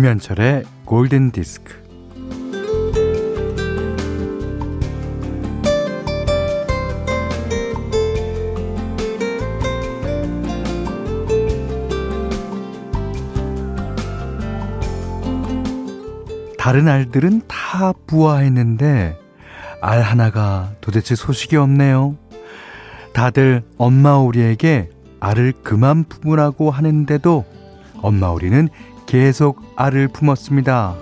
김현철의 0.00 0.64
골든 0.86 1.30
디스크. 1.30 1.74
다른 16.56 16.88
알들은 16.88 17.42
다 17.46 17.92
부화했는데 18.06 19.18
알 19.82 20.00
하나가 20.00 20.72
도대체 20.80 21.14
소식이 21.14 21.56
없네요. 21.56 22.16
다들 23.12 23.62
엄마 23.76 24.14
오리에게 24.14 24.88
알을 25.20 25.52
그만 25.62 26.04
품으라고 26.04 26.70
하는데도 26.70 27.44
엄마 28.00 28.28
오리는 28.28 28.70
계속 29.10 29.60
알을 29.74 30.06
품었습니다. 30.06 30.94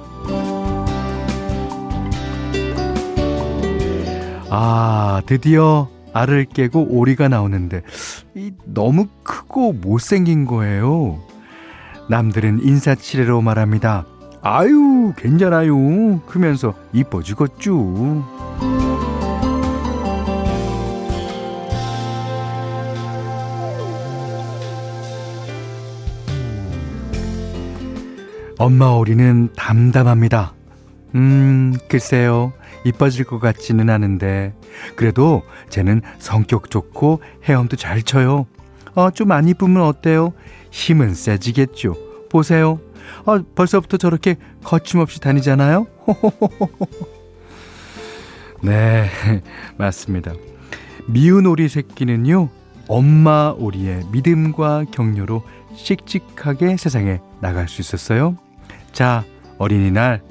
아, 4.48 5.20
드디어 5.26 5.88
알을 6.14 6.46
깨고 6.46 6.86
오리가 6.88 7.28
나오는데 7.28 7.82
이 8.34 8.52
너무 8.64 9.08
크고 9.22 9.74
못생긴 9.74 10.46
거예요. 10.46 11.20
남들은 12.08 12.62
인사치레로 12.62 13.42
말합니다. 13.42 14.06
아유, 14.40 15.12
괜찮아요. 15.18 16.20
크면서 16.20 16.72
이뻐 16.94 17.22
죽었쥬. 17.22 18.24
엄마 28.58 28.86
오리는 28.88 29.50
담담합니다. 29.56 30.54
음, 31.14 31.74
글쎄요. 31.88 32.52
이뻐질 32.84 33.24
것 33.24 33.38
같지는 33.38 33.88
않은데. 33.90 34.54
그래도 34.96 35.42
쟤는 35.68 36.02
성격 36.18 36.70
좋고 36.70 37.22
헤엄도 37.44 37.76
잘 37.76 38.02
쳐요. 38.02 38.46
어, 38.94 39.10
좀 39.10 39.30
안 39.32 39.48
이쁘면 39.48 39.82
어때요? 39.82 40.32
힘은 40.70 41.14
세지겠죠. 41.14 41.94
보세요. 42.30 42.80
어, 43.24 43.38
벌써부터 43.54 43.96
저렇게 43.96 44.36
거침없이 44.64 45.20
다니잖아요? 45.20 45.86
네, 48.62 49.08
맞습니다. 49.78 50.32
미운 51.06 51.46
오리 51.46 51.68
새끼는요, 51.68 52.48
엄마 52.88 53.54
오리의 53.56 54.04
믿음과 54.12 54.84
격려로 54.90 55.42
씩씩하게 55.74 56.76
세상에 56.76 57.20
나갈 57.40 57.68
수 57.68 57.80
있었어요. 57.80 58.36
자, 58.92 59.24
어린이날 59.58 60.22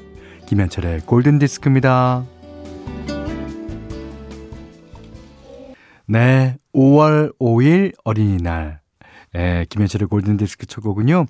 김현철의 0.47 1.01
골든 1.01 1.39
디스크입니다. 1.39 2.25
네, 6.07 6.57
5월 6.73 7.37
5일 7.37 7.93
어린이날. 8.03 8.81
예, 9.35 9.65
김현철의 9.69 10.07
골든 10.07 10.37
디스크 10.37 10.65
첫 10.65 10.81
곡은요. 10.81 11.25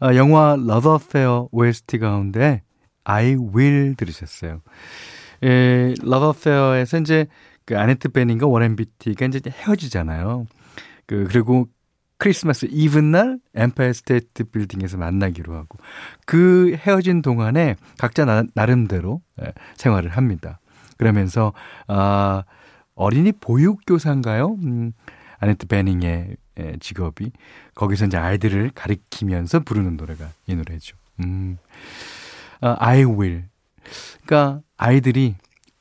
아, 0.00 0.14
영화 0.16 0.56
러브 0.58 0.90
어페어 0.90 1.48
OST 1.52 1.98
가운데 1.98 2.62
I 3.04 3.36
will 3.54 3.94
들으셨어요. 3.96 4.60
예, 5.44 5.94
러브 6.02 6.26
어페어에서 6.26 7.00
이제 7.00 7.26
그 7.66 7.78
아네트 7.78 8.10
베닝과 8.10 8.46
워렌 8.46 8.76
비티가 8.76 9.26
이제 9.26 9.40
헤어지잖아요. 9.46 10.46
그 11.06 11.26
그리고 11.28 11.66
크리스마스 12.24 12.66
이브 12.70 13.00
날 13.00 13.38
엠파이어 13.54 13.92
스테이트 13.92 14.44
빌딩에서 14.44 14.96
만나기로 14.96 15.54
하고 15.54 15.76
그 16.24 16.74
헤어진 16.74 17.20
동안에 17.20 17.76
각자 17.98 18.24
나, 18.24 18.44
나름대로 18.54 19.20
예, 19.42 19.52
생활을 19.76 20.08
합니다. 20.08 20.58
그러면서 20.96 21.52
아 21.86 22.44
어린이 22.94 23.30
보육교사인가요? 23.32 24.56
음, 24.62 24.92
아네트 25.38 25.66
베닝의 25.66 26.36
예, 26.60 26.76
직업이 26.80 27.30
거기서 27.74 28.06
이제 28.06 28.16
아이들을 28.16 28.70
가르치면서 28.74 29.60
부르는 29.60 29.98
노래가 29.98 30.30
이 30.46 30.54
노래죠. 30.54 30.96
음. 31.22 31.58
아, 32.62 32.74
I 32.78 33.04
will. 33.04 33.44
그러니까 34.24 34.62
아이들이 34.78 35.34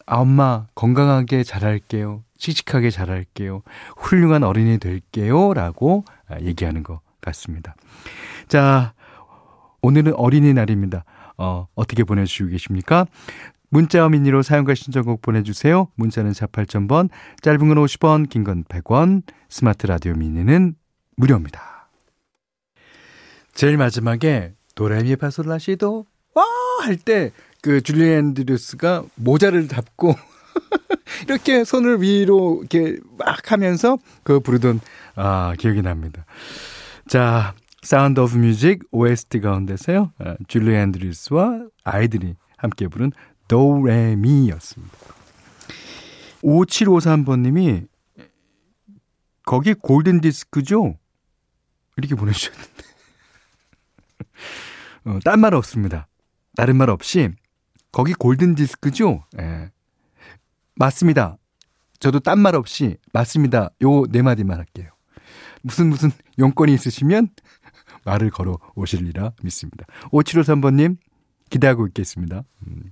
아, 0.05 0.17
엄마 0.17 0.67
건강하게 0.75 1.45
자랄게요. 1.45 2.21
씩씩하게 2.47 2.89
자랄게요. 2.89 3.61
훌륭한 3.97 4.43
어린이 4.43 4.77
될게요. 4.77 5.53
라고 5.53 6.03
아, 6.27 6.37
얘기하는 6.41 6.83
것 6.83 6.99
같습니다. 7.21 7.75
자, 8.49 8.93
오늘은 9.81 10.13
어린이날입니다. 10.15 11.05
어, 11.37 11.67
어떻게 11.75 12.03
보내주시고 12.03 12.49
계십니까? 12.49 13.05
문자와 13.69 14.09
미니로 14.09 14.41
사용과 14.43 14.75
신청곡 14.75 15.21
보내주세요. 15.21 15.87
문자는 15.95 16.31
48,000번, 16.31 17.09
짧은 17.41 17.59
건 17.59 17.77
50원, 17.77 18.29
긴 18.29 18.43
건 18.43 18.63
100원, 18.65 19.23
스마트 19.49 19.87
라디오 19.87 20.13
미니는 20.13 20.75
무료입니다. 21.15 21.89
제일 23.53 23.77
마지막에 23.77 24.53
도레미 24.75 25.15
파솔라시도 25.15 26.05
와! 26.35 26.43
할 26.83 26.97
때 26.97 27.31
그 27.61 27.79
줄리 27.81 28.11
앤드류스가 28.11 29.05
모자를 29.15 29.69
잡고 29.69 30.13
이렇게 31.27 31.63
손을 31.63 32.01
위로 32.01 32.59
이렇게 32.61 32.99
막 33.17 33.51
하면서 33.51 33.97
그 34.23 34.39
부르던 34.39 34.79
아, 35.15 35.53
기억이 35.57 35.81
납니다. 35.81 36.25
자, 37.07 37.53
사운드 37.81 38.19
오브 38.19 38.37
뮤직 38.37 38.83
OST 38.91 39.41
가운데서요. 39.41 40.11
아, 40.19 40.35
줄리 40.47 40.73
앤드류스와 40.75 41.67
아이들이 41.83 42.35
함께 42.57 42.87
부른 42.87 43.11
도레미였습니다. 43.47 44.97
5753번님이 46.43 47.87
거기 49.45 49.73
골든 49.73 50.21
디스크죠? 50.21 50.97
이렇게 51.97 52.15
보내주셨는데. 52.15 52.83
어, 55.05 55.19
딴 55.23 55.39
말 55.39 55.53
없습니다. 55.53 56.07
다른 56.55 56.77
말 56.77 56.89
없이 56.89 57.29
거기 57.91 58.13
골든 58.13 58.55
디스크죠? 58.55 59.25
예. 59.39 59.71
맞습니다. 60.75 61.37
저도 61.99 62.19
딴 62.19 62.39
말 62.39 62.55
없이 62.55 62.97
맞습니다. 63.13 63.69
요 63.81 64.05
네 64.07 64.21
마디만 64.21 64.57
할게요. 64.57 64.89
무슨 65.61 65.87
무슨 65.89 66.11
용건이 66.39 66.73
있으시면 66.73 67.29
말을 68.05 68.29
걸어 68.31 68.57
오실리라 68.75 69.31
믿습니다. 69.43 69.85
5753번님 70.11 70.97
기대하고 71.49 71.87
있겠습니다. 71.87 72.43
음. 72.67 72.91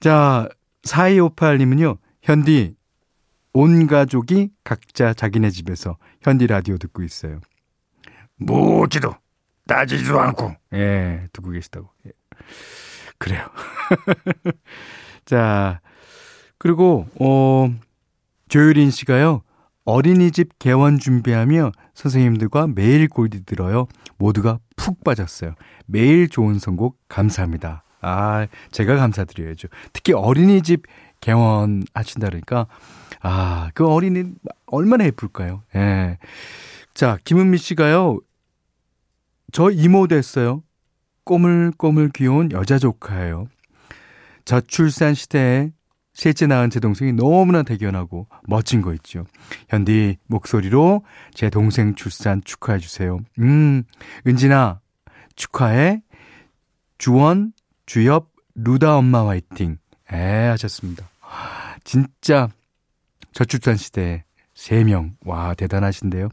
자, 0.00 0.48
4258님은요, 0.82 1.98
현디, 2.22 2.74
온 3.52 3.86
가족이 3.86 4.50
각자 4.64 5.14
자기네 5.14 5.50
집에서 5.50 5.96
현디 6.22 6.46
라디오 6.48 6.76
듣고 6.78 7.02
있어요. 7.04 7.40
묻지도, 8.36 9.14
따지지도 9.68 10.20
않고, 10.20 10.54
예, 10.72 11.28
듣고 11.32 11.50
계시다고. 11.50 11.88
예. 12.06 12.10
그래요. 13.18 13.46
자, 15.24 15.80
그리고, 16.58 17.06
어, 17.20 17.72
조유린 18.48 18.90
씨가요, 18.90 19.42
어린이집 19.84 20.58
개원 20.58 20.98
준비하며 20.98 21.72
선생님들과 21.94 22.68
매일 22.68 23.08
골디 23.08 23.44
들어요. 23.44 23.86
모두가 24.16 24.58
푹 24.76 25.04
빠졌어요. 25.04 25.54
매일 25.86 26.28
좋은 26.28 26.58
선곡 26.58 26.98
감사합니다. 27.08 27.84
아, 28.00 28.46
제가 28.70 28.96
감사드려야죠. 28.96 29.68
특히 29.92 30.12
어린이집 30.12 30.82
개원 31.20 31.84
하신다 31.94 32.28
그러니까, 32.28 32.66
아, 33.20 33.70
그 33.74 33.86
어린이 33.86 34.32
얼마나 34.66 35.04
예쁠까요? 35.06 35.62
예. 35.74 36.18
자, 36.92 37.18
김은미 37.24 37.58
씨가요, 37.58 38.20
저 39.52 39.70
이모 39.70 40.06
됐어요. 40.06 40.62
꼬물꼬물 41.24 42.10
귀여운 42.14 42.52
여자 42.52 42.78
조카예요. 42.78 43.48
저출산 44.44 45.14
시대에 45.14 45.72
셋째 46.14 46.46
낳은 46.46 46.70
제 46.70 46.80
동생이 46.80 47.12
너무나 47.12 47.62
대견하고 47.62 48.28
멋진 48.46 48.80
거 48.82 48.94
있죠. 48.94 49.26
현디 49.68 50.18
목소리로 50.26 51.04
제 51.34 51.50
동생 51.50 51.94
출산 51.94 52.40
축하해 52.44 52.78
주세요. 52.78 53.18
음, 53.40 53.82
은진아 54.26 54.80
축하해. 55.36 56.02
주원 56.98 57.52
주엽 57.86 58.30
루다 58.54 58.96
엄마 58.96 59.26
화이팅. 59.26 59.78
에 60.12 60.46
하셨습니다. 60.48 61.08
진짜 61.82 62.48
저출산 63.32 63.76
시대에 63.76 64.24
3명. 64.54 65.12
와, 65.24 65.54
대단하신데요. 65.54 66.28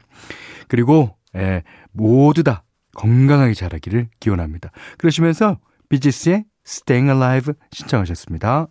그리고 0.68 1.16
에, 1.34 1.62
모두 1.90 2.44
다 2.44 2.62
건강하게 2.94 3.54
자라기를 3.54 4.08
기원합니다. 4.20 4.70
그러시면서 4.98 5.58
비지스의 5.88 6.44
Staying 6.64 7.10
Alive 7.10 7.54
신청하셨습니다. 7.72 8.68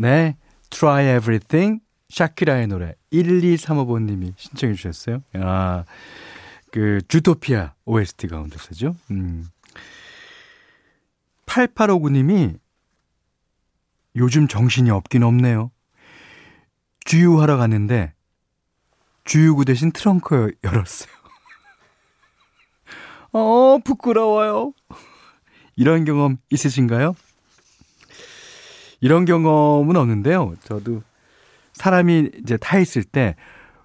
네, 0.00 0.34
Try 0.70 1.04
Everything 1.16 1.82
샤키라의 2.08 2.68
노래 2.68 2.94
1235번님이 3.12 4.32
신청해 4.34 4.74
주셨어요. 4.74 5.22
아, 5.34 5.84
그 6.72 7.02
주토피아 7.06 7.74
OST 7.84 8.28
가운데 8.28 8.56
서죠. 8.56 8.96
음. 9.10 9.46
8859님이 11.44 12.58
요즘 14.16 14.48
정신이 14.48 14.88
없긴 14.88 15.22
없네요. 15.22 15.70
주유하러 17.04 17.58
갔는데 17.58 18.14
주유구 19.24 19.66
대신 19.66 19.92
트렁크 19.92 20.52
열었어요. 20.64 21.12
어, 23.32 23.78
부끄러워요. 23.84 24.72
이런 25.76 26.06
경험 26.06 26.38
있으신가요? 26.48 27.14
이런 29.00 29.24
경험은 29.24 29.96
없는데요. 29.96 30.54
저도 30.64 31.02
사람이 31.72 32.30
이제 32.42 32.56
타 32.56 32.78
있을 32.78 33.02
때 33.04 33.36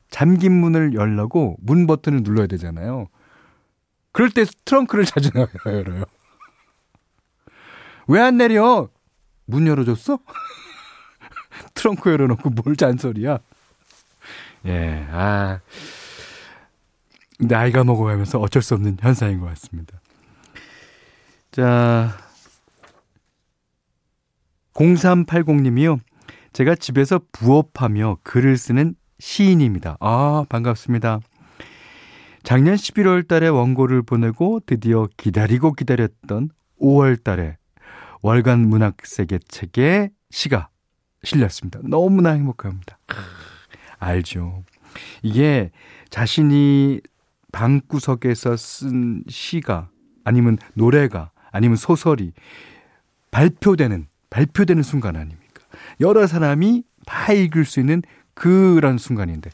잠긴 0.10 0.54
문을 0.54 0.94
열려고 0.94 1.58
문 1.62 1.88
버튼을 1.88 2.22
눌러야 2.24 2.48
되잖아요. 2.48 3.08
그럴 4.12 4.30
때 4.30 4.46
트렁크를 4.66 5.06
자주 5.06 5.30
열어요. 5.66 6.04
왜 8.08 8.20
안 8.22 8.38
내려? 8.38 8.90
문 9.46 9.68
열어줬어? 9.68 10.20
트렁크 11.74 12.10
열어놓고 12.10 12.50
뭘 12.52 12.76
잔소리야? 12.76 13.40
예, 14.66 15.08
아. 15.12 15.60
나이가 17.40 17.84
먹어가면서 17.84 18.40
어쩔 18.40 18.62
수 18.62 18.74
없는 18.76 18.98
현상인 19.00 19.40
것 19.40 19.48
같습니다. 19.48 20.00
자, 21.52 22.18
0380님이요. 24.76 26.00
제가 26.54 26.76
집에서 26.76 27.20
부업하며 27.32 28.20
글을 28.24 28.58
쓰는 28.58 28.96
시인입니다. 29.20 29.98
아, 30.00 30.46
반갑습니다. 30.48 31.20
작년 32.44 32.76
11월 32.76 33.28
달에 33.28 33.48
원고를 33.48 34.04
보내고 34.04 34.62
드디어 34.66 35.08
기다리고 35.18 35.74
기다렸던 35.74 36.50
5월 36.80 37.24
달에 37.24 37.58
월간 38.22 38.60
문학세계 38.68 39.40
책에 39.48 40.12
시가 40.30 40.70
실렸습니다. 41.24 41.80
너무나 41.84 42.32
행복합니다. 42.32 43.00
알죠. 43.98 44.64
이게 45.24 45.72
자신이 46.10 47.02
방구석에서 47.52 48.58
쓴 48.58 49.24
시가 49.28 49.90
아니면 50.24 50.58
노래가 50.74 51.32
아니면 51.52 51.78
소설이 51.78 52.34
발표되는 53.32 54.08
발표되는 54.36 54.84
순간 54.84 55.16
아닙니까? 55.16 55.64
여러 56.02 56.28
사람이 56.28 56.84
다 57.06 57.32
읽을 57.32 57.64
수 57.64 57.80
있는 57.80 58.02
그런 58.34 58.98
순간인데 58.98 59.50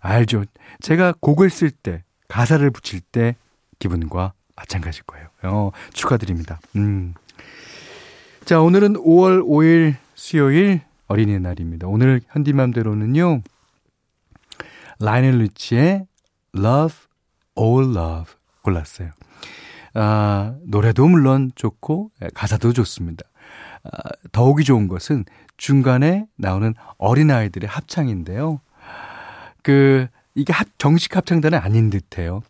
알죠. 0.00 0.44
제가 0.80 1.14
곡을 1.20 1.48
쓸 1.48 1.70
때 1.70 2.02
가사를 2.26 2.68
붙일 2.72 3.00
때 3.00 3.36
기분과 3.78 4.32
마찬가지일 4.56 5.04
거예요. 5.04 5.28
어, 5.44 5.70
축하드립니다. 5.92 6.58
음. 6.74 7.14
자, 8.44 8.60
오늘은 8.60 8.94
5월 8.94 9.46
5일 9.46 9.94
수요일 10.16 10.80
어린이날입니다. 11.06 11.86
오늘 11.86 12.20
현디맘대로는요. 12.30 13.42
라이넬 14.98 15.38
리치의 15.38 16.06
Love, 16.56 16.96
All 17.56 17.96
Love 17.96 18.34
골랐어요. 18.62 19.10
아, 19.94 20.56
노래도 20.64 21.06
물론 21.06 21.52
좋고 21.54 22.10
가사도 22.34 22.72
좋습니다. 22.72 23.24
아, 23.92 24.10
더욱이 24.32 24.64
좋은 24.64 24.88
것은 24.88 25.24
중간에 25.56 26.26
나오는 26.36 26.74
어린아이들의 26.98 27.68
합창인데요. 27.68 28.60
그 29.62 30.06
이게 30.34 30.52
합, 30.52 30.66
정식 30.78 31.16
합창단은 31.16 31.58
아닌 31.58 31.90
듯해요. 31.90 32.42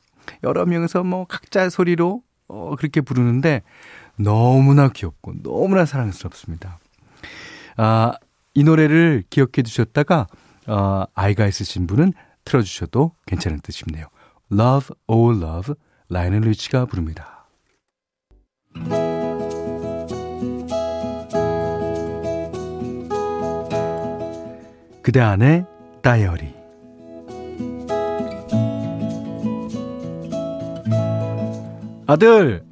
여러 0.42 0.66
명에서 0.66 1.04
뭐 1.04 1.24
각자 1.26 1.68
소리로 1.70 2.22
어, 2.48 2.74
그렇게 2.76 3.00
부르는데 3.00 3.62
너무나 4.16 4.88
귀엽고 4.88 5.42
너무나 5.42 5.84
사랑스럽습니다. 5.84 6.78
아, 7.76 8.12
이 8.54 8.64
노래를 8.64 9.24
기억해 9.30 9.62
두셨다가 9.62 10.26
어, 10.66 11.04
아이가 11.14 11.46
있으신 11.46 11.86
분은 11.86 12.12
틀어주셔도 12.44 13.12
괜찮은 13.26 13.60
뜻이네요. 13.60 14.06
Love, 14.52 14.96
Oh 15.06 15.38
Love, 15.38 15.74
라이언 16.08 16.40
리치가 16.40 16.86
부릅니다. 16.86 17.46
그대 25.06 25.20
안의 25.20 25.64
다이어리 26.02 26.52
아들, 32.08 32.64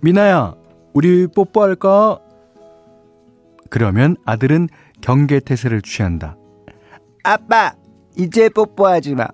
미나야, 0.00 0.54
우리 0.94 1.26
뽀뽀할까? 1.26 2.18
그러면 3.68 4.16
아들은 4.24 4.70
경계태세를 5.02 5.82
취한다. 5.82 6.38
아빠, 7.24 7.74
이제 8.16 8.48
뽀뽀하지 8.48 9.14
마. 9.14 9.28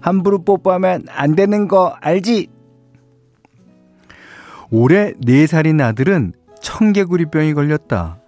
함부로 0.00 0.44
뽀뽀하면 0.44 1.06
안 1.08 1.34
되는 1.34 1.66
거 1.66 1.96
알지? 2.00 2.46
올해 4.70 5.12
4살인 5.14 5.80
아들은 5.80 6.34
청개구리병이 6.60 7.54
걸렸다. 7.54 8.20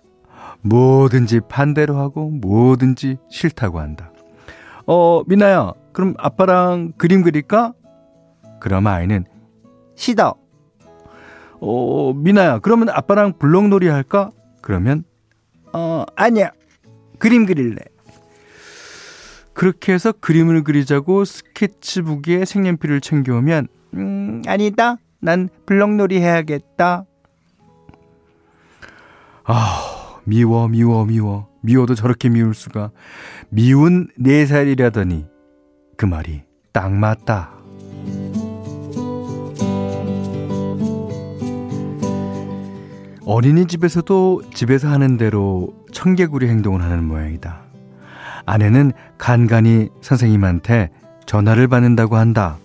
뭐든지 0.62 1.40
반대로 1.48 1.96
하고 1.96 2.30
뭐든지 2.30 3.18
싫다고 3.30 3.80
한다. 3.80 4.12
어, 4.86 5.22
미나야, 5.26 5.72
그럼 5.92 6.14
아빠랑 6.18 6.92
그림 6.96 7.22
그릴까? 7.22 7.74
그럼 8.60 8.86
아이는 8.86 9.24
싫어. 9.94 10.34
어, 11.60 12.12
미나야, 12.14 12.60
그러면 12.60 12.88
아빠랑 12.88 13.34
블록놀이 13.38 13.88
할까? 13.88 14.32
그러면 14.62 15.04
어, 15.72 16.04
아니야. 16.16 16.52
그림 17.18 17.46
그릴래. 17.46 17.76
그렇게 19.52 19.92
해서 19.92 20.12
그림을 20.12 20.62
그리자고 20.62 21.24
스케치북에 21.24 22.44
색연필을 22.44 23.00
챙겨오면 23.00 23.66
음, 23.94 24.42
아니다. 24.46 24.98
난 25.20 25.48
블록놀이 25.66 26.20
해야겠다. 26.20 27.04
아, 29.44 29.97
미워, 30.28 30.68
미워, 30.68 31.06
미워. 31.06 31.48
미워도 31.62 31.94
저렇게 31.94 32.28
미울 32.28 32.52
수가. 32.52 32.90
미운 33.48 34.08
네 34.18 34.44
살이라더니 34.44 35.24
그 35.96 36.04
말이 36.04 36.42
딱 36.70 36.92
맞다. 36.92 37.50
어린이집에서도 43.24 44.42
집에서 44.52 44.88
하는 44.88 45.16
대로 45.16 45.74
청개구리 45.92 46.46
행동을 46.46 46.82
하는 46.82 47.04
모양이다. 47.04 47.62
아내는 48.44 48.92
간간히 49.16 49.88
선생님한테 50.02 50.90
전화를 51.24 51.68
받는다고 51.68 52.16
한다. 52.16 52.58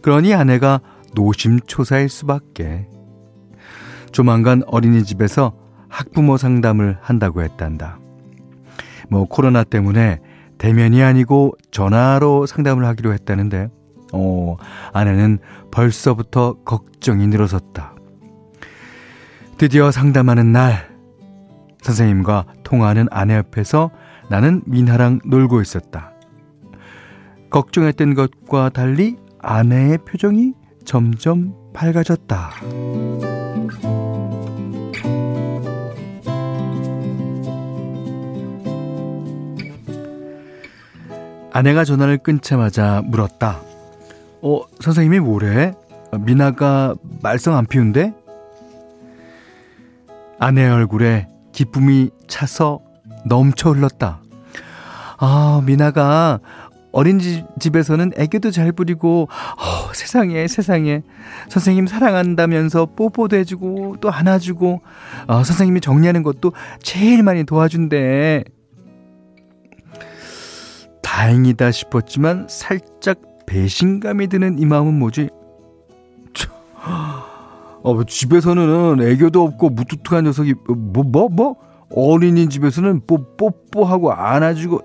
그러니 0.00 0.32
아내가 0.32 0.80
노심초사일 1.14 2.08
수밖에. 2.08 2.88
조만간 4.12 4.62
어린이집에서 4.66 5.67
학부모 5.88 6.36
상담을 6.36 6.98
한다고 7.00 7.42
했단다. 7.42 7.98
뭐 9.08 9.24
코로나 9.24 9.64
때문에 9.64 10.20
대면이 10.58 11.02
아니고 11.02 11.56
전화로 11.70 12.46
상담을 12.46 12.84
하기로 12.84 13.12
했다는데, 13.12 13.68
어, 14.12 14.56
아내는 14.92 15.38
벌써부터 15.70 16.56
걱정이 16.64 17.26
늘어섰다. 17.26 17.94
드디어 19.56 19.90
상담하는 19.90 20.52
날, 20.52 20.88
선생님과 21.82 22.44
통화하는 22.64 23.06
아내 23.10 23.36
옆에서 23.36 23.90
나는 24.28 24.62
민하랑 24.66 25.20
놀고 25.24 25.60
있었다. 25.62 26.12
걱정했던 27.50 28.14
것과 28.14 28.68
달리 28.70 29.16
아내의 29.40 29.98
표정이 29.98 30.52
점점 30.84 31.54
밝아졌다. 31.72 32.50
아내가 41.52 41.84
전화를 41.84 42.18
끊자마자 42.18 43.02
물었다. 43.04 43.60
어, 44.42 44.60
선생님이 44.80 45.20
뭐래? 45.20 45.74
미나가 46.20 46.94
말썽 47.22 47.54
안 47.54 47.66
피운데? 47.66 48.14
아내 50.38 50.68
얼굴에 50.68 51.28
기쁨이 51.52 52.10
차서 52.28 52.80
넘쳐 53.24 53.70
흘렀다. 53.70 54.20
아, 55.18 55.60
미나가 55.64 56.38
어린이집에서는 56.92 58.12
애교도 58.16 58.50
잘 58.50 58.72
부리고, 58.72 59.28
어, 59.28 59.92
세상에, 59.92 60.46
세상에. 60.46 61.02
선생님 61.48 61.86
사랑한다면서 61.86 62.86
뽀뽀도 62.96 63.36
해주고, 63.36 63.96
또 64.00 64.10
안아주고, 64.10 64.80
어, 65.26 65.44
선생님이 65.44 65.80
정리하는 65.80 66.22
것도 66.22 66.52
제일 66.82 67.22
많이 67.22 67.44
도와준대. 67.44 68.44
다행이다 71.18 71.72
싶었지만 71.72 72.46
살짝 72.48 73.20
배신감이 73.44 74.28
드는 74.28 74.60
이 74.60 74.66
마음은 74.66 74.96
뭐지? 75.00 75.30
어, 77.82 77.92
뭐 77.94 78.04
집에서는 78.04 79.02
애교도 79.02 79.42
없고 79.42 79.70
무뚝뚝한 79.70 80.24
녀석이 80.24 80.54
뭐 80.68 81.02
뭐 81.02 81.28
뭐, 81.28 81.56
어린이집에서는 81.90 83.00
뽀 83.08 83.36
뽀뽀하고 83.36 84.12
안아주고 84.12 84.80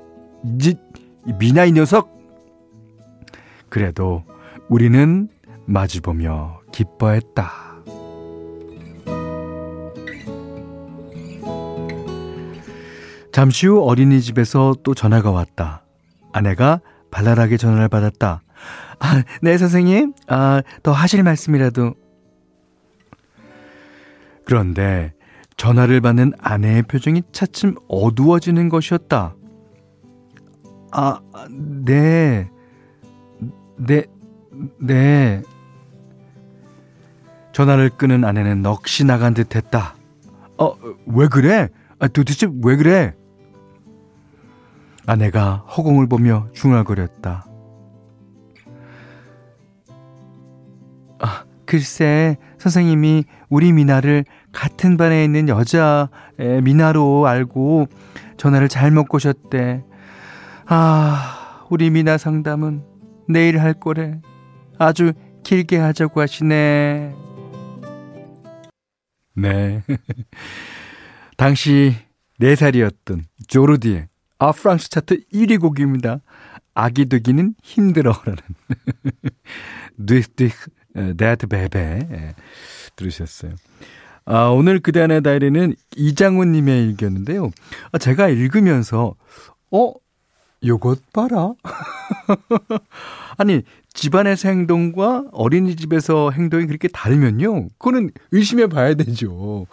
이 1.68 1.72
녀석. 1.74 2.10
그래도 3.70 4.24
우리는 4.70 5.30
마주보며 5.66 6.62
기뻐했다. 6.72 7.52
잠시 13.32 13.68
후 13.68 13.84
어린이집에서 13.84 14.78
또 14.82 14.96
전화가 14.96 15.30
왔다. 15.30 15.83
아내가 16.34 16.82
발랄하게 17.12 17.58
전화를 17.58 17.88
받았다. 17.88 18.42
아, 19.00 19.24
네, 19.42 19.58
선생님. 19.58 20.14
아, 20.28 20.62
더 20.82 20.92
하실 20.92 21.24
말씀이라도. 21.24 21.94
그런데 24.46 25.14
전화를 25.56 26.02
받는 26.02 26.34
아내의 26.40 26.84
표정이 26.84 27.24
차츰 27.32 27.76
어두워지는 27.88 28.70
것이었다. 28.70 29.36
아, 30.92 31.22
네. 31.50 32.50
네, 33.78 34.04
네. 34.80 35.42
전화를 37.52 37.90
끄는 37.90 38.26
아내는 38.26 38.62
넋이 38.62 39.06
나간 39.06 39.34
듯 39.34 39.56
했다. 39.56 39.96
어, 40.58 40.76
왜 41.06 41.28
그래? 41.28 41.70
아, 42.00 42.08
도대체 42.08 42.48
왜 42.64 42.76
그래? 42.76 43.14
아내가 45.06 45.58
허공을 45.78 46.08
보며 46.08 46.48
중얼거렸다. 46.54 47.46
아, 51.20 51.46
글쎄, 51.66 52.38
선생님이 52.58 53.26
우리 53.50 53.74
미나를 53.74 54.26
같은 54.52 54.98
반에 54.98 55.24
있는 55.24 55.50
여자 55.50 56.10
미나로 56.38 57.28
알고 57.28 57.88
전화를 58.38 58.70
잘못 58.70 59.08
꼬셨대. 59.08 59.84
아, 60.68 61.66
우리 61.70 61.90
미나 61.90 62.18
상담은 62.18 62.84
내일 63.28 63.60
할 63.60 63.74
거래. 63.74 64.22
아주 64.78 65.14
길게 65.44 65.78
하자고 65.78 66.22
하시네. 66.22 67.16
네. 69.36 69.84
당시 71.38 71.96
4살이었던 72.40 73.24
조르디의 73.48 74.08
아 74.40 74.52
프랑스 74.52 74.90
차트 74.90 75.26
1위 75.34 75.60
곡입니다. 75.60 76.20
아기 76.74 77.06
되기는 77.06 77.56
힘들어라는 77.62 78.38
Dur 79.98 80.26
dur 80.26 80.54
d'être 81.18 81.48
bébé 81.48 82.34
들으셨어요. 82.96 83.54
아, 84.26 84.46
오늘 84.46 84.80
그대 84.80 85.02
안의 85.02 85.22
다이어리는 85.22 85.76
이장훈 85.98 86.52
님의 86.54 86.86
일기였는데요. 86.88 87.52
아, 87.92 87.98
제가 87.98 88.30
읽으면서 88.30 89.16
어 89.72 89.94
요것 90.66 91.12
봐라. 91.12 91.54
아니, 93.38 93.64
집안에서 93.94 94.48
행동과 94.50 95.26
어린이집에서 95.34 96.32
행동이 96.32 96.68
그렇게 96.68 96.88
다르면요. 96.88 97.68
그거는 97.78 98.12
의심해 98.32 98.68
봐야 98.68 98.94
되죠. 98.94 99.68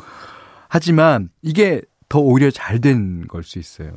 하지만 0.68 1.30
이게 1.42 1.80
더 2.08 2.18
오히려 2.18 2.50
잘 2.50 2.80
된 2.80 3.26
걸 3.28 3.44
수 3.44 3.58
있어요. 3.60 3.92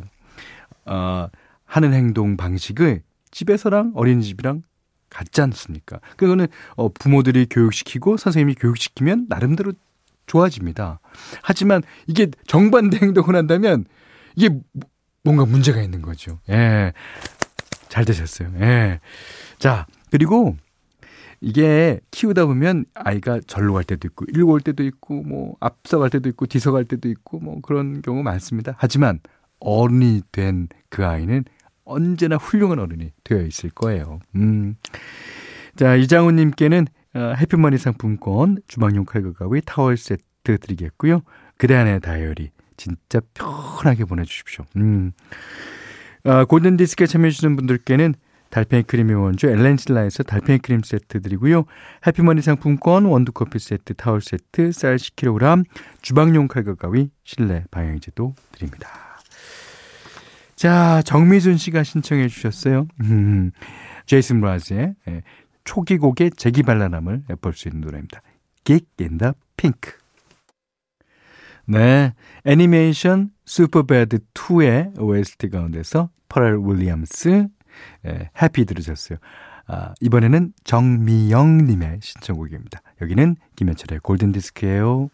어, 0.85 1.27
하는 1.65 1.93
행동 1.93 2.37
방식을 2.37 3.01
집에서랑 3.31 3.93
어린이집이랑 3.95 4.63
같지 5.09 5.41
않습니까? 5.41 5.99
그거는 6.17 6.47
어, 6.75 6.89
부모들이 6.89 7.47
교육시키고 7.49 8.17
선생님이 8.17 8.55
교육시키면 8.55 9.27
나름대로 9.29 9.73
좋아집니다. 10.27 10.99
하지만 11.41 11.81
이게 12.07 12.29
정반대 12.47 12.97
행동을 13.03 13.35
한다면 13.35 13.85
이게 14.35 14.49
뭔가 15.23 15.45
문제가 15.45 15.81
있는 15.81 16.01
거죠. 16.01 16.39
예. 16.49 16.93
잘 17.89 18.05
되셨어요. 18.05 18.51
예. 18.59 18.99
자, 19.59 19.85
그리고 20.11 20.57
이게 21.41 21.99
키우다 22.11 22.45
보면 22.45 22.85
아이가 22.93 23.39
절로 23.45 23.73
갈 23.73 23.83
때도 23.83 24.07
있고, 24.07 24.25
일고 24.29 24.51
올 24.51 24.61
때도 24.61 24.83
있고, 24.83 25.23
뭐, 25.23 25.55
앞서 25.59 25.99
갈 25.99 26.09
때도 26.09 26.29
있고, 26.29 26.45
뒤서 26.45 26.71
갈 26.71 26.85
때도 26.85 27.09
있고, 27.09 27.39
뭐, 27.39 27.59
그런 27.61 28.01
경우 28.01 28.23
많습니다. 28.23 28.75
하지만 28.77 29.19
어른이 29.63 30.21
된 30.31 30.67
그 30.93 31.07
아이는 31.07 31.43
언제나 31.85 32.35
훌륭한 32.35 32.77
어른이 32.77 33.11
되어 33.23 33.41
있을 33.41 33.71
거예요. 33.71 34.19
음. 34.35 34.75
자, 35.75 35.95
이장훈님께는 35.95 36.85
어, 37.15 37.33
해피머니 37.35 37.79
상품권, 37.79 38.59
주방용 38.67 39.05
칼과 39.05 39.33
가위, 39.33 39.59
타월 39.65 39.97
세트 39.97 40.59
드리겠고요. 40.59 41.21
그대 41.57 41.75
안의 41.75 42.01
다이어리 42.01 42.51
진짜 42.77 43.21
편하게 43.33 44.05
보내주십시오. 44.05 44.65
음. 44.77 45.13
아, 46.25 46.45
골든디스크에 46.45 47.07
참여해주시는 47.07 47.55
분들께는 47.55 48.13
달팽이 48.51 48.83
크림의 48.83 49.15
원조 49.15 49.49
엘렌실라에서 49.49 50.21
달팽이 50.23 50.59
크림 50.59 50.81
세트 50.83 51.21
드리고요. 51.21 51.65
해피머니 52.05 52.43
상품권, 52.43 53.05
원두커피 53.05 53.57
세트, 53.57 53.95
타월 53.95 54.21
세트, 54.21 54.71
쌀 54.71 54.97
10kg, 54.97 55.65
주방용 56.03 56.47
칼과 56.47 56.75
가위, 56.75 57.09
실내 57.23 57.65
방향제도 57.71 58.35
드립니다. 58.51 59.12
자, 60.63 61.01
정미순 61.01 61.57
씨가 61.57 61.83
신청해 61.83 62.29
주셨어요. 62.29 62.87
음, 63.01 63.51
제이슨 64.05 64.39
므라즈의 64.39 64.95
예, 65.09 65.21
초기 65.65 65.97
곡의 65.97 66.31
재기발랄함을 66.37 67.23
볼수 67.41 67.67
있는 67.67 67.81
노래입니다. 67.81 68.21
Geek 68.63 68.87
in 69.01 69.17
the 69.17 69.33
Pink. 69.57 69.91
네. 71.65 72.13
애니메이션 72.45 73.31
슈퍼배드 73.45 74.19
2의 74.33 74.97
OST 74.97 75.49
가운데서 75.49 76.09
퍼렐 76.29 76.61
윌리엄스 76.65 77.49
예, 78.05 78.29
Happy 78.41 78.63
들으셨어요. 78.63 79.17
아, 79.67 79.93
이번에는 79.99 80.53
정미영님의 80.63 81.99
신청곡입니다. 82.01 82.81
여기는 83.01 83.35
김현철의 83.57 83.99
골든디스크예요. 83.99 85.09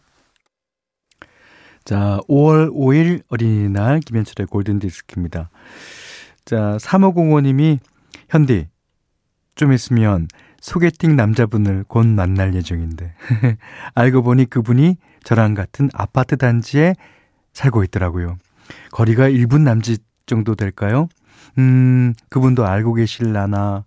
자, 1.84 2.20
5월 2.28 2.72
5일 2.72 3.22
어린이날 3.28 4.00
김현철의 4.00 4.46
골든디스크입니다. 4.46 5.50
자, 6.44 6.76
3505님이 6.80 7.78
현디 8.28 8.68
좀 9.54 9.72
있으면 9.72 10.28
소개팅 10.60 11.16
남자분을 11.16 11.84
곧 11.88 12.06
만날 12.06 12.54
예정인데 12.54 13.14
알고 13.94 14.22
보니 14.22 14.46
그분이 14.46 14.96
저랑 15.24 15.54
같은 15.54 15.88
아파트 15.94 16.36
단지에 16.36 16.94
살고 17.52 17.84
있더라고요. 17.84 18.36
거리가 18.92 19.28
1분 19.28 19.62
남짓 19.62 20.02
정도 20.26 20.54
될까요? 20.54 21.08
음, 21.58 22.14
그분도 22.28 22.66
알고 22.66 22.94
계실라나. 22.94 23.84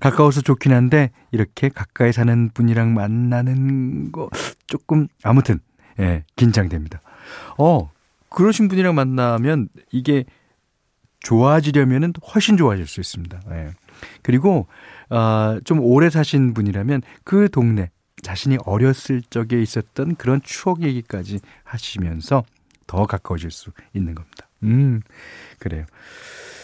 가까워서 0.00 0.40
좋긴 0.40 0.72
한데, 0.72 1.10
이렇게 1.30 1.68
가까이 1.68 2.12
사는 2.12 2.50
분이랑 2.52 2.94
만나는 2.94 4.12
거, 4.12 4.28
조금, 4.66 5.06
아무튼, 5.22 5.60
예, 6.00 6.24
긴장됩니다. 6.36 7.00
어, 7.58 7.90
그러신 8.30 8.68
분이랑 8.68 8.94
만나면, 8.94 9.68
이게, 9.90 10.24
좋아지려면은 11.20 12.12
훨씬 12.34 12.56
좋아질 12.56 12.86
수 12.86 13.00
있습니다. 13.00 13.40
예. 13.50 13.70
그리고, 14.22 14.66
어, 15.10 15.58
좀 15.64 15.80
오래 15.80 16.10
사신 16.10 16.54
분이라면, 16.54 17.02
그 17.24 17.48
동네, 17.50 17.90
자신이 18.22 18.58
어렸을 18.64 19.22
적에 19.22 19.60
있었던 19.60 20.16
그런 20.16 20.40
추억 20.42 20.82
얘기까지 20.82 21.40
하시면서 21.64 22.44
더 22.86 23.06
가까워질 23.06 23.50
수 23.50 23.70
있는 23.94 24.14
겁니다. 24.14 24.48
음, 24.64 25.00
그래요. 25.58 25.84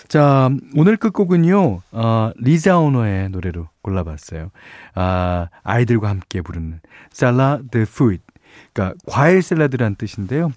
자, 0.09 0.51
오늘 0.77 0.97
끝곡은요, 0.97 1.81
어, 1.93 2.33
리자 2.37 2.79
오너의 2.79 3.31
노래로 3.31 3.69
골라봤어요. 3.83 4.51
아, 4.95 5.49
아이들과 5.63 6.09
함께 6.09 6.41
부르는 6.43 6.81
Salade 7.11 7.68
de 7.68 7.87
fruits. 7.87 8.19
그러니까 8.73 8.99
과일 9.07 9.43
샐러드란 9.43 9.97
뜻인데요. 9.97 10.53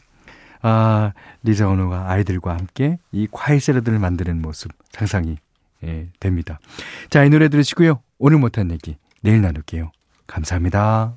아, 0.62 1.13
리사 1.44 1.67
오노가 1.67 2.10
아이들과 2.10 2.54
함께 2.54 2.98
이 3.12 3.27
과일 3.32 3.60
샐러드를 3.62 4.00
만드는 4.00 4.42
모습 4.42 4.72
상상이 4.92 5.38
예, 5.84 6.08
됩니다. 6.20 6.60
자, 7.10 7.24
이 7.24 7.30
노래 7.30 7.50
들으시고요. 7.50 8.01
오늘 8.18 8.39
못한 8.39 8.72
얘기 8.72 8.98
내일 9.22 9.42
나눌게요. 9.42 9.92
감사합니다. 10.25 11.13